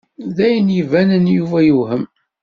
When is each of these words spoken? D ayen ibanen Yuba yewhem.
D 0.35 0.37
ayen 0.45 0.69
ibanen 0.79 1.25
Yuba 1.35 1.59
yewhem. 1.65 2.03